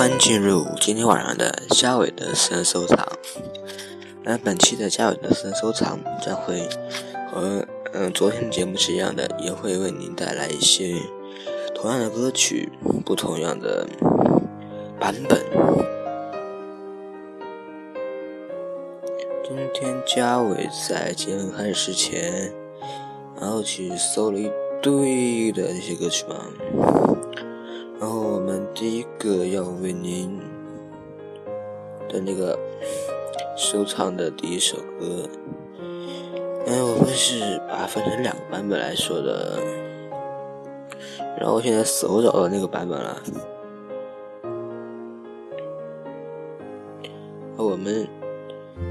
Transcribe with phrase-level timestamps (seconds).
[0.00, 3.06] 欢迎进入今天晚上的嘉伟的私人收藏。
[4.22, 6.66] 那本期的嘉伟的私人收藏将会
[7.30, 10.96] 和嗯昨天的节目是一样的，也会为您带来一些
[11.74, 12.72] 同样的歌曲，
[13.04, 13.86] 不同样的
[14.98, 15.38] 版本。
[19.44, 22.50] 今天嘉伟在节目开始之前，
[23.38, 27.09] 然后去搜了一堆的这些歌曲嘛。
[28.80, 30.40] 第一个要为您
[32.08, 32.58] 的那个
[33.54, 35.28] 收藏的第一首歌，
[36.66, 39.58] 嗯，我们是把它分成两个版本来说的。
[41.38, 43.22] 然后我现在搜找到那个版本了。
[47.58, 48.08] 我们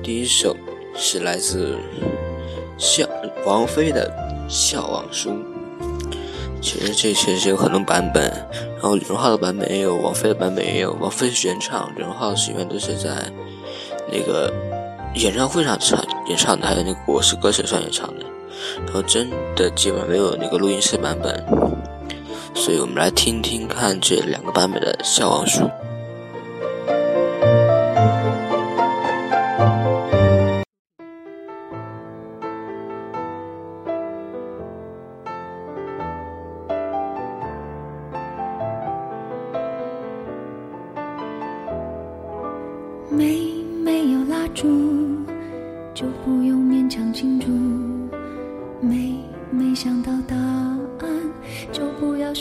[0.04, 0.56] 第一首
[0.94, 1.76] 是来自
[2.78, 3.08] 笑
[3.44, 4.08] 王菲的
[4.54, 5.32] 《笑忘书》。
[6.62, 8.32] 其实这其实有很多版本，
[8.82, 10.94] 然后李荣浩的版本也有，王菲的版本也有。
[11.02, 13.10] 王菲是原唱，李荣浩是一般都是在
[14.10, 14.50] 那个
[15.16, 18.26] 演唱会上唱演唱的，还有那个《我是歌手》上演唱的。
[18.86, 21.46] 然后真的基本没有那个录音室版本，
[22.56, 25.64] 所以我们来听听看这两个版本的《笑忘书》。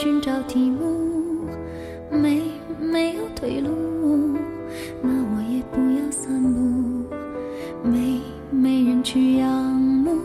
[0.00, 1.48] 寻找题目。
[2.08, 2.40] 没
[2.80, 3.68] 没有退路，
[5.02, 7.16] 那我也不要散步。
[7.82, 10.20] 没没人去仰慕，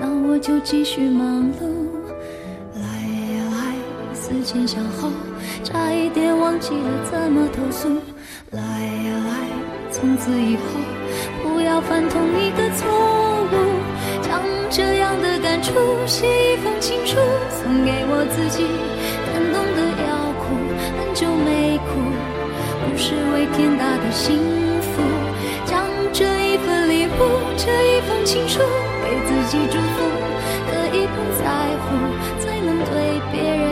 [0.00, 1.70] 那我就继续忙碌。
[2.74, 5.08] 来呀来，思前想后，
[5.62, 7.88] 差一点忘记了怎么投诉。
[8.50, 9.32] 来呀来。
[9.92, 10.62] 从此以后，
[11.44, 12.88] 不要犯同一个错
[13.52, 13.54] 误。
[14.20, 15.72] 将这样的感触
[16.06, 17.16] 写一封情书，
[17.50, 18.64] 送给我自己。
[23.04, 24.38] 是为天大的幸
[24.80, 25.02] 福。
[25.66, 25.82] 将
[26.12, 27.18] 这一份礼物，
[27.56, 28.60] 这一封情书，
[29.02, 29.98] 给自己祝福。
[30.70, 31.44] 可以不在
[31.82, 31.84] 乎，
[32.38, 33.71] 才能对别人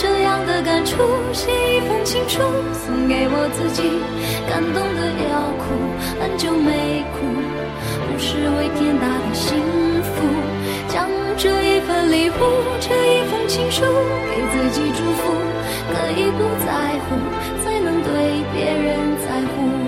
[0.00, 0.94] 这样的感触
[1.32, 2.38] 写一封情书，
[2.72, 3.82] 送给我自己。
[4.48, 5.74] 感动的要哭，
[6.22, 7.26] 很久没哭，
[8.06, 9.58] 不是为天大的幸
[10.14, 10.22] 福。
[10.86, 12.38] 将这一份礼物，
[12.78, 13.82] 这一封情书，
[14.30, 15.34] 给自己祝福。
[15.90, 17.18] 可以不在乎，
[17.64, 19.87] 才能对别人在乎。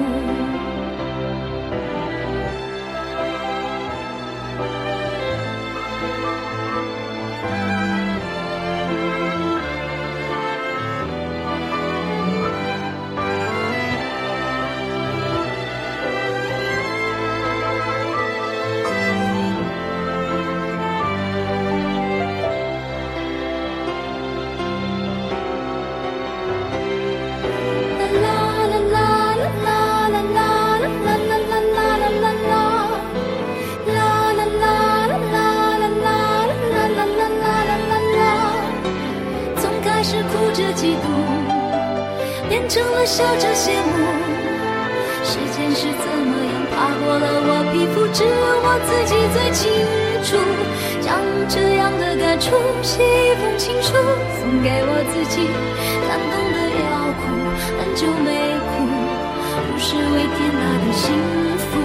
[60.00, 61.12] 是为天大的幸
[61.58, 61.76] 福，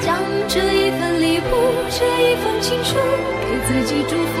[0.00, 0.14] 将
[0.46, 1.52] 这一份礼物、
[1.90, 2.94] 这一封情书
[3.42, 4.34] 给自己祝福，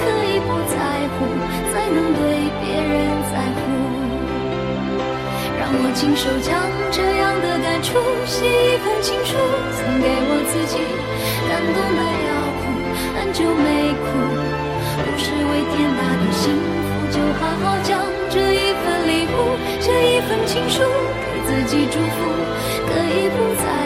[0.00, 0.74] 可以不在
[1.12, 1.28] 乎，
[1.70, 2.20] 才能对
[2.64, 2.96] 别人
[3.28, 3.60] 在乎。
[5.60, 9.36] 让我亲手将这样的感触写一封情书，
[9.76, 10.80] 送给我自己。
[11.48, 12.64] 感动得要哭，
[13.20, 14.08] 很久没哭。
[15.04, 18.00] 不是为天大的幸福，就好好将
[18.30, 20.80] 这一份礼物、这一封情书。
[21.46, 22.06] 自己祝福，
[22.88, 23.85] 可以不再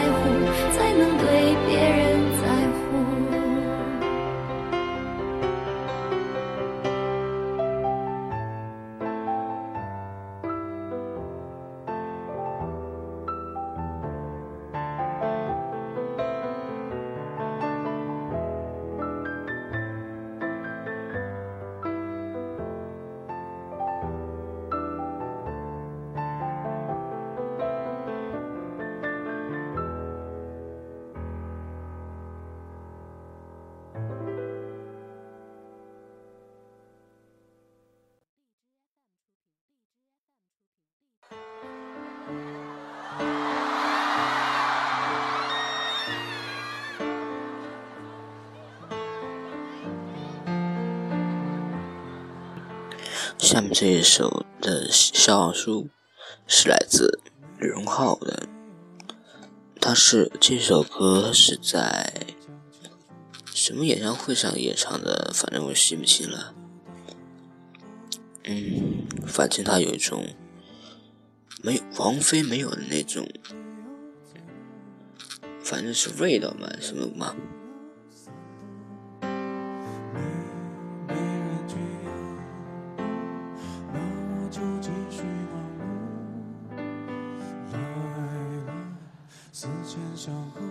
[53.51, 55.83] 下面这一首的《笑忘书》
[56.47, 57.19] 是来自
[57.59, 58.47] 李荣浩的，
[59.81, 62.13] 他是这首歌是在
[63.53, 65.33] 什么演唱会上演唱的？
[65.35, 66.55] 反正我记不清了。
[68.45, 70.25] 嗯，反正他有一种
[71.61, 73.27] 没有王菲没有的那种，
[75.61, 77.35] 反正是味道嘛，什么嘛。
[90.23, 90.70] 守护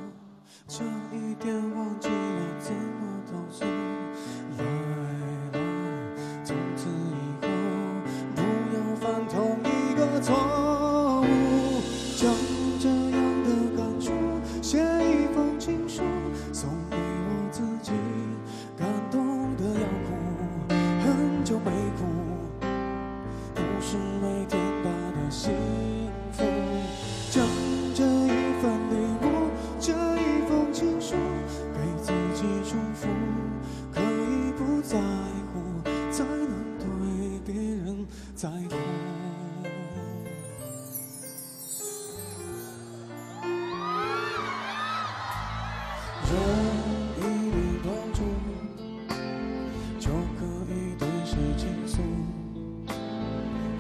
[51.57, 52.03] 轻松，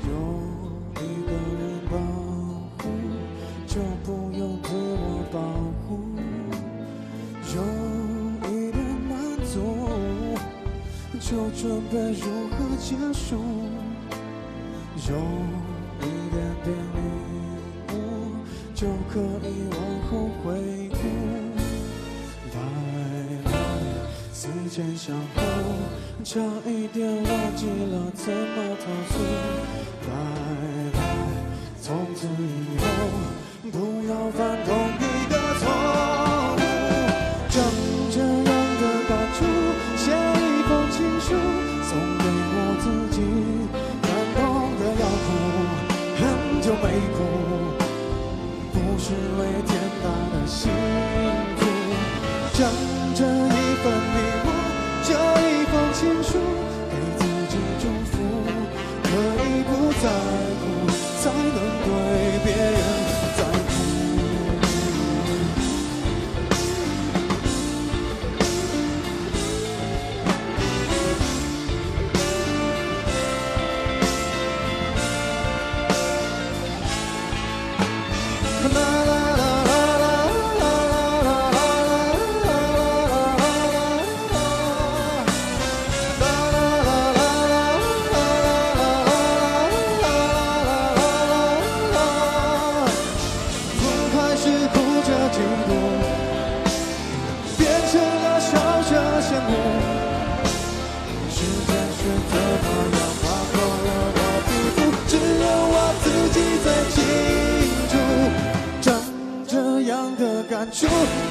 [0.06, 0.10] 有
[0.96, 1.60] 一个人
[1.90, 1.92] 保
[2.78, 2.82] 护，
[3.66, 3.74] 就
[4.04, 5.38] 不用自我保
[5.86, 5.88] 护；
[7.54, 7.56] 有
[8.48, 8.78] 一点
[9.08, 9.10] 满
[9.46, 9.54] 足，
[11.20, 11.60] 就准
[11.90, 13.28] 备如何结束；
[15.08, 15.10] 有
[16.00, 16.34] 一点
[16.64, 16.98] 点领
[17.88, 17.94] 悟，
[18.74, 19.12] 就可
[19.46, 19.78] 以往
[20.10, 20.10] 后
[20.42, 20.48] 回
[20.90, 20.94] 顾。
[22.54, 22.58] 来，
[24.32, 25.14] 世间相。
[26.22, 29.12] 差一点忘记了怎么逃出。
[30.06, 30.10] 来
[30.92, 30.98] 来，
[31.80, 32.84] 从此以后
[33.70, 33.74] 不
[34.08, 34.68] 要犯同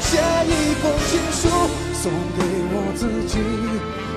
[0.10, 1.42] 写一封情书
[1.94, 2.42] 送给
[2.74, 3.38] 我自己，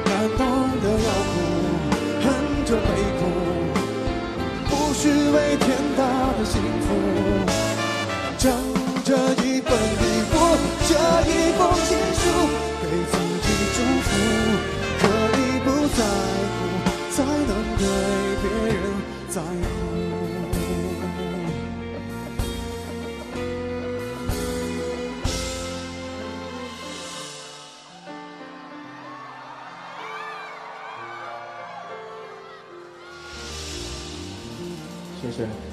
[0.06, 0.40] 感动
[0.80, 1.36] 的要哭，
[2.24, 2.26] 很
[2.64, 3.20] 久没哭，
[4.70, 6.00] 不是为天大
[6.38, 6.88] 的幸福，
[8.38, 8.50] 将
[9.04, 9.12] 这
[9.44, 9.68] 一份
[10.00, 10.34] 礼物，
[10.88, 10.90] 这
[11.28, 12.22] 一封情书
[12.80, 13.76] 给自己祝
[14.08, 14.10] 福，
[14.98, 15.02] 可
[15.36, 16.00] 以不在
[16.56, 16.58] 乎，
[17.10, 17.84] 才能对
[18.40, 18.80] 别人
[19.28, 19.81] 在乎。
[35.42, 35.71] Yeah.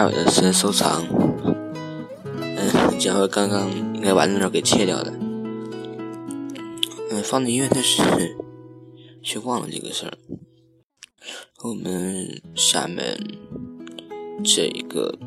[0.00, 1.04] 嘉伟的是收藏。
[2.40, 5.12] 嗯，嘉伟刚刚应该把那段给切掉的。
[7.10, 8.02] 嗯，放的音乐但是
[9.22, 10.12] 却忘了这个事儿。
[11.64, 13.20] 我们下面
[14.42, 15.18] 这一个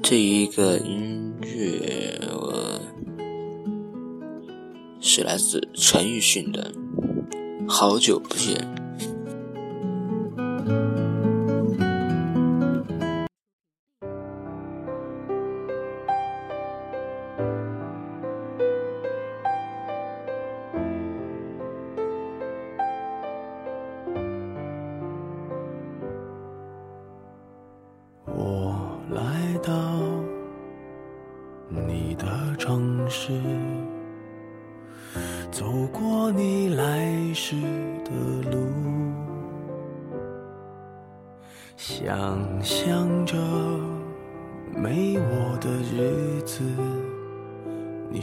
[0.00, 2.20] 这一个音乐
[5.00, 6.72] 是来自陈奕迅的
[7.68, 8.54] 《好久不见》。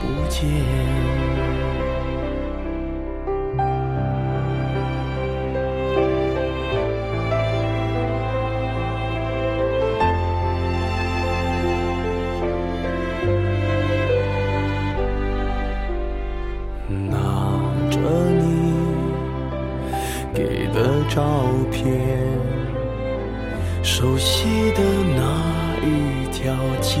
[0.00, 0.48] 不见。
[17.10, 17.16] 拿
[17.90, 17.98] 着
[18.30, 18.72] 你
[20.32, 21.22] 给的照
[21.70, 22.38] 片。
[23.82, 24.82] 熟悉的
[25.16, 25.22] 那
[25.84, 27.00] 一条街，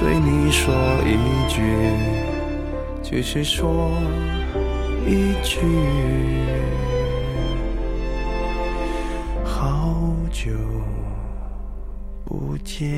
[0.00, 1.60] 对你说一句，
[3.02, 3.92] 只是说
[5.06, 5.60] 一句，
[9.44, 9.94] 好
[10.32, 10.52] 久
[12.24, 12.88] 不见。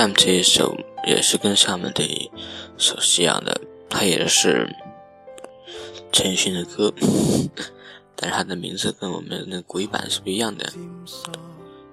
[0.00, 0.74] 下面这一首
[1.06, 2.30] 也是跟上面的一
[2.78, 4.74] 首是一样的，它也是
[6.10, 6.90] 陈奕迅的歌，
[8.16, 10.72] 但是它的名字跟我们的鬼版是不一样的，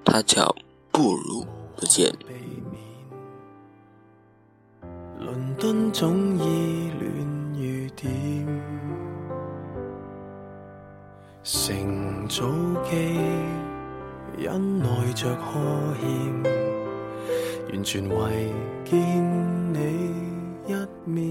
[0.05, 0.55] 它叫
[0.89, 1.45] 不如
[1.75, 2.09] 不见。
[5.19, 8.09] 伦敦总依恋雨点，
[11.43, 12.45] 乘早
[12.89, 12.95] 机
[14.37, 16.66] 忍耐着呵欠，
[17.69, 18.15] 完全为
[18.86, 18.97] 见
[19.74, 19.79] 你
[20.67, 21.24] 一面，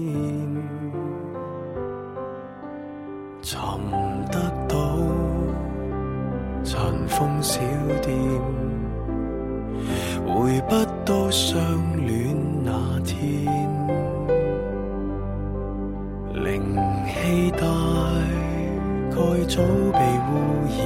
[3.41, 3.59] 寻
[4.31, 4.77] 得到
[6.63, 7.59] 尘封小
[8.03, 8.15] 店，
[10.27, 10.75] 回不
[11.05, 11.59] 到相
[12.05, 13.17] 恋那天。
[16.33, 16.75] 零
[17.07, 17.57] 气大
[19.09, 20.31] 概早被污
[20.69, 20.77] 染，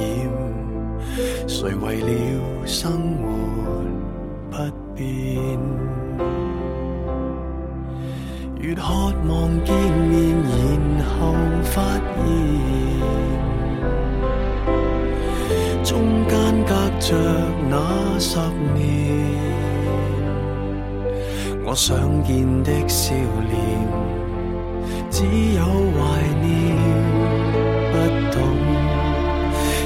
[1.46, 2.08] 谁为了
[2.66, 3.81] 生活？
[8.60, 8.82] 越渴
[9.28, 9.30] 望
[9.64, 9.74] 见
[10.08, 10.12] 面，
[10.98, 11.20] 然后
[11.64, 11.74] 发
[12.14, 12.18] 现
[15.82, 15.90] 中
[16.28, 16.32] 间
[16.64, 17.08] 隔着
[17.68, 17.74] 那
[18.18, 18.38] 十
[18.74, 18.80] 年，
[21.64, 22.30] 我想见
[22.62, 23.14] 的笑
[23.50, 23.52] 脸。
[25.10, 25.60] 只有
[25.92, 26.00] 怀
[26.40, 26.46] 念，
[27.92, 27.94] 不
[28.32, 28.34] 懂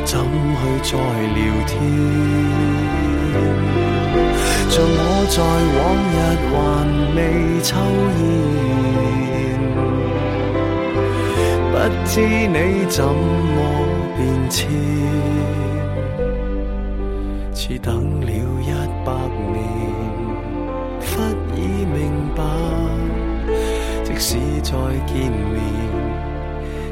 [0.05, 0.13] 怎
[0.57, 0.95] 去再
[1.35, 1.75] 聊天。
[4.69, 5.01] 像我
[5.31, 5.37] 在
[5.77, 5.81] 往
[6.13, 6.15] 日
[6.51, 6.55] 还
[7.17, 7.19] 未
[7.63, 7.69] 抽
[8.21, 8.25] 烟，
[11.73, 11.75] 不
[12.05, 12.57] 知你
[12.89, 13.57] 怎么
[14.17, 14.19] 变
[14.51, 14.59] 迁，
[17.55, 18.29] 似等了
[18.61, 18.71] 一
[19.05, 19.09] 百
[19.53, 19.57] 年，
[21.01, 21.07] 忽
[21.55, 21.95] 已明
[22.35, 22.39] 白。
[24.05, 24.29] 即使
[24.63, 24.71] 再
[25.07, 25.55] 见面，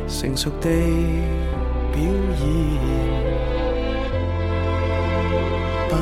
[0.09, 0.69] 成熟地
[1.93, 1.97] 表
[2.41, 2.43] 演。
[5.89, 5.93] 不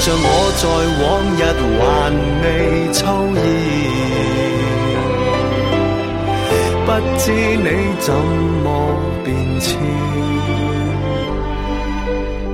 [0.00, 0.26] 像我
[0.56, 0.64] 在
[1.02, 1.40] 往日
[1.78, 1.82] 还
[2.42, 2.46] 未
[2.92, 2.98] 抽
[3.34, 3.38] 烟，
[6.86, 7.68] 不知你
[8.00, 8.08] 怎
[8.64, 8.66] 么
[9.24, 9.26] 变
[9.60, 9.66] 迁。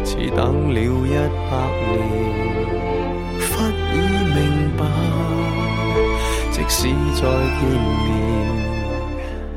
[0.04, 0.38] 似等
[0.72, 1.14] 了一
[1.48, 1.52] 百
[1.92, 1.94] 年，
[3.38, 3.52] 忽
[3.92, 3.94] 已
[4.34, 4.36] 明
[4.76, 4.80] 白，
[6.50, 6.76] 即使
[7.14, 7.20] 再
[7.60, 7.62] 见
[8.04, 8.10] 面，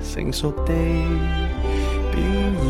[0.03, 0.69] 成熟地
[2.11, 2.15] 表
[2.63, 2.65] 演，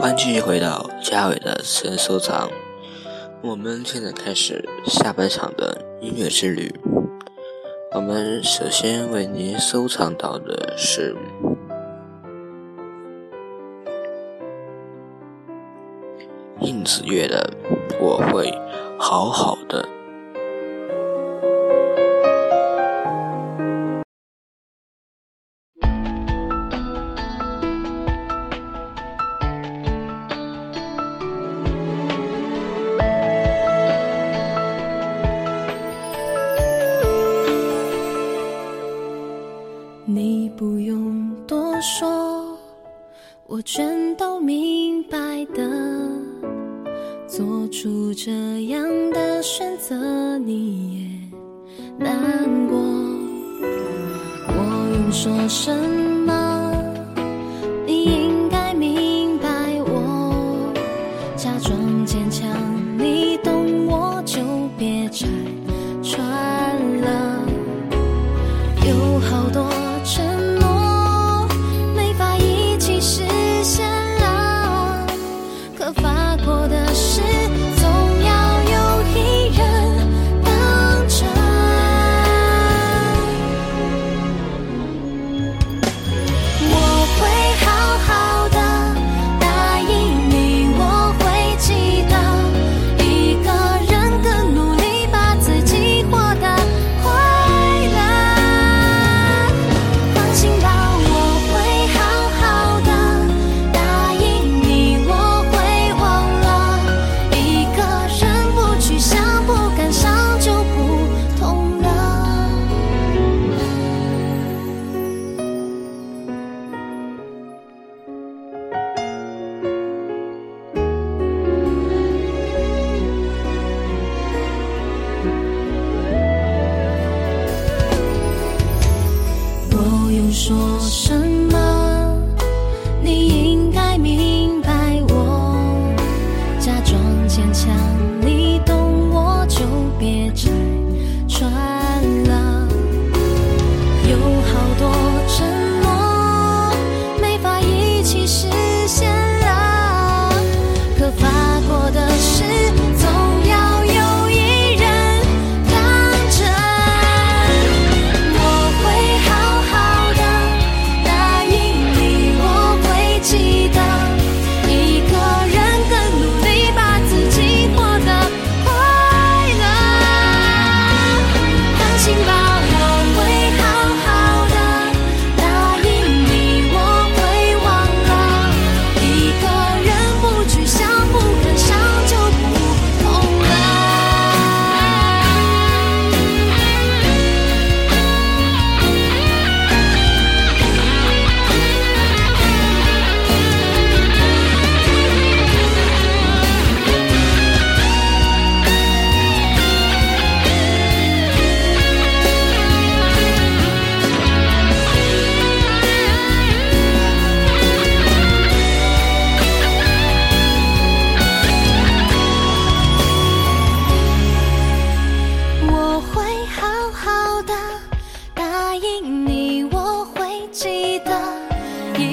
[0.00, 2.48] 欢迎继续回到嘉伟的私人收藏。
[3.42, 6.72] 我们现在开始下半场的音乐之旅。
[7.92, 11.16] 我们首先为您收藏到的是
[16.60, 17.50] 应子月的
[18.00, 18.56] 《我会
[19.00, 19.82] 好好的》。
[47.38, 48.32] 做出这
[48.64, 52.76] 样的选择你也难过。
[54.48, 55.72] 我用说什
[56.26, 56.72] 么
[57.86, 58.37] 你应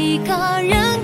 [0.06, 0.95] 一个人。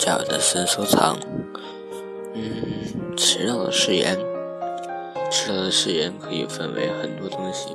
[0.00, 1.14] 加我的私人收藏。
[2.32, 4.16] 嗯迟到的誓言
[5.30, 7.74] 迟到的誓言可以分为很多东西。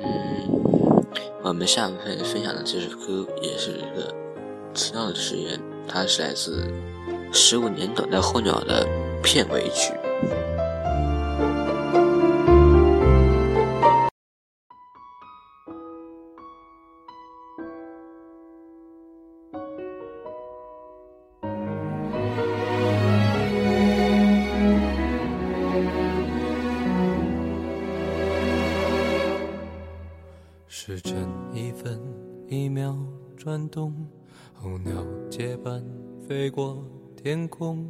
[0.00, 1.04] 嗯
[1.42, 4.14] 我们下部分分享的这首歌也是一个
[4.72, 6.66] 迟到的誓言它是来自
[7.30, 8.86] 十五年等待候鸟的
[9.22, 9.92] 片尾曲。
[37.26, 37.84] 天空，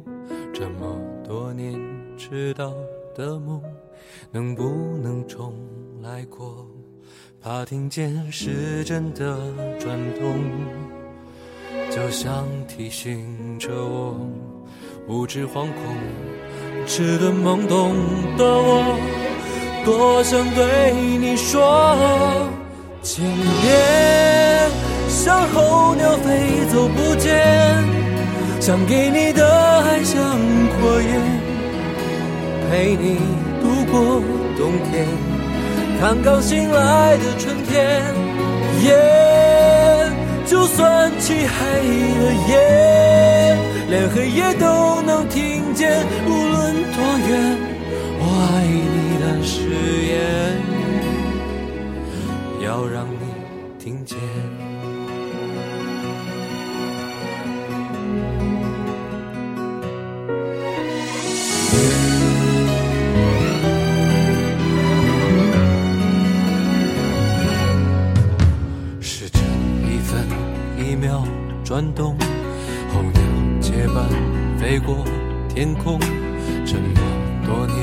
[0.51, 1.79] 这么多年
[2.17, 2.73] 迟到
[3.15, 3.61] 的梦，
[4.31, 5.53] 能不能重
[6.01, 6.65] 来过？
[7.39, 9.37] 怕听见时针的
[9.79, 10.39] 转动，
[11.91, 14.19] 就像提醒着我，
[15.07, 15.67] 无知、惶恐、
[16.87, 17.93] 迟钝、懵懂
[18.37, 18.97] 的我，
[19.85, 22.49] 多想对你说，
[23.03, 24.67] 请别
[25.07, 28.06] 像候鸟飞走不见。
[28.67, 29.47] 想给你的
[29.83, 31.21] 爱像火焰，
[32.69, 33.17] 陪你
[33.61, 34.21] 度过
[34.57, 35.07] 冬天，
[36.01, 38.03] 看刚醒来的春天。
[38.83, 38.91] 夜
[40.45, 41.55] 就算漆黑
[42.19, 43.55] 了夜，
[43.87, 47.57] 连黑夜都能听见，无论多远，
[48.19, 49.63] 我爱你的誓
[50.11, 50.19] 言，
[52.67, 53.07] 要让
[71.77, 72.17] 转动，
[72.91, 73.21] 候鸟
[73.61, 74.03] 结伴
[74.59, 75.05] 飞过
[75.47, 75.99] 天空，
[76.65, 76.99] 这么
[77.45, 77.77] 多年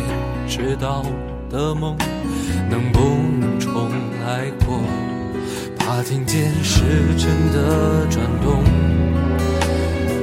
[0.48, 1.04] 迟到
[1.48, 1.96] 的梦，
[2.68, 2.98] 能不
[3.38, 3.92] 能重
[4.26, 4.80] 来过？
[5.78, 6.82] 怕听见时
[7.16, 8.64] 针的转动，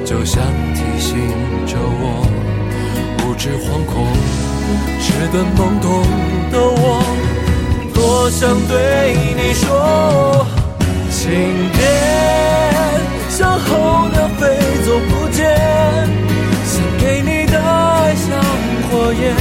[0.04, 1.18] 就像提醒
[1.66, 2.28] 着我，
[3.20, 4.06] 无知惶恐、
[5.00, 6.04] 迟钝懵懂
[6.52, 7.02] 的我，
[7.94, 10.46] 多想对你说。
[11.10, 12.01] 请别
[13.42, 15.44] 等候的飞走不见，
[16.64, 18.40] 想给你的爱像
[18.88, 19.36] 火焰，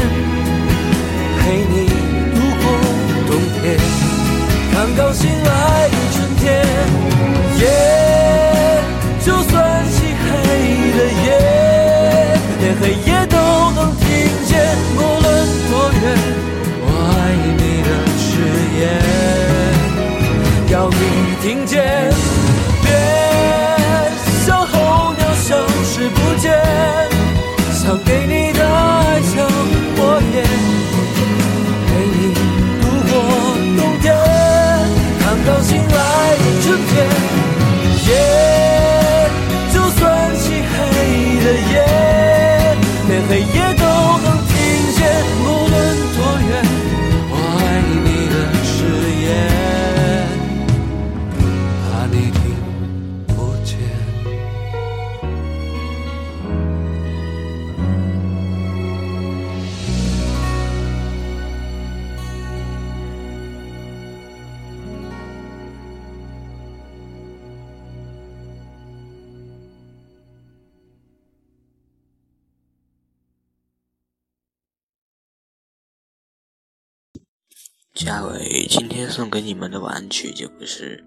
[77.93, 81.05] 嘉伟今天送给你们的玩具就不是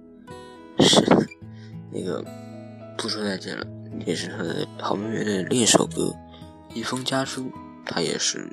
[0.79, 1.01] 是
[1.89, 2.23] 那个
[2.97, 3.65] 不说再见了，
[4.05, 6.13] 也是他的好妹妹的另一首歌
[6.75, 7.43] 《一封家书》，
[7.85, 8.47] 它也是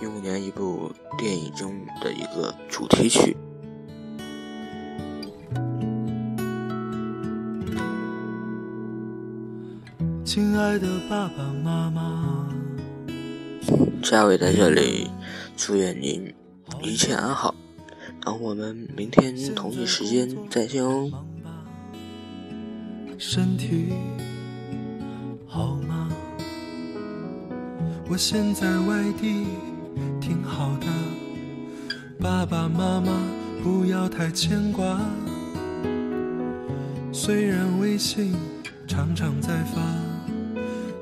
[0.00, 3.34] 一五年一部电影中的一个主题曲。
[10.22, 12.48] 亲爱的爸爸妈妈，
[14.02, 15.10] 嘉伟在这里
[15.56, 16.32] 祝愿您
[16.84, 17.54] 一切安好，
[18.24, 21.10] 然后我们明天同一时间再见哦。
[23.18, 23.94] 身体
[25.46, 26.10] 好吗？
[28.06, 29.46] 我现在外地
[30.20, 30.86] 挺好的，
[32.20, 33.12] 爸爸妈妈
[33.62, 35.00] 不要太牵挂。
[37.10, 38.34] 虽然微信
[38.86, 39.80] 常常在发，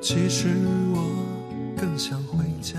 [0.01, 0.49] 其实
[0.95, 2.79] 我更想回家。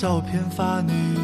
[0.00, 1.19] 照片发你